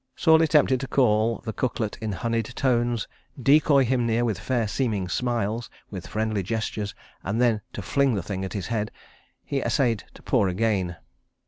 Sorely 0.15 0.47
tempted 0.47 0.79
to 0.79 0.87
call 0.87 1.37
to 1.41 1.45
the 1.45 1.53
cooklet 1.53 1.95
in 2.01 2.11
honeyed 2.13 2.47
tones, 2.55 3.07
decoy 3.39 3.85
him 3.85 4.07
near 4.07 4.25
with 4.25 4.39
fair 4.39 4.67
seeming 4.67 5.07
smiles, 5.07 5.69
with 5.91 6.07
friendly 6.07 6.41
gestures, 6.41 6.95
and 7.23 7.39
then 7.39 7.61
to 7.73 7.83
fling 7.83 8.15
the 8.15 8.23
thing 8.23 8.43
at 8.43 8.53
his 8.53 8.65
head, 8.65 8.89
he 9.45 9.61
essayed 9.61 10.05
to 10.15 10.23
pour 10.23 10.47
again. 10.47 10.95